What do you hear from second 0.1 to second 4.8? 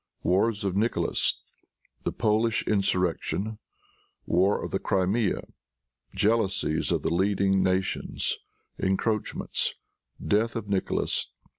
Wars of Nicholas. The Polish Insurrection. War of the